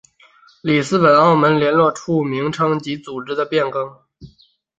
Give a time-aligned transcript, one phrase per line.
[0.63, 3.87] 里斯本澳门联络处名称及组织的变更。